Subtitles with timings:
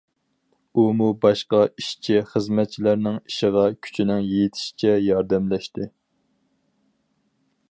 [0.83, 5.91] ئۇمۇ باشقا ئىشچى- خىزمەتچىلەرنىڭ ئىشىغا كۈچىنىڭ يېتىشىچە ياردەملەشتى.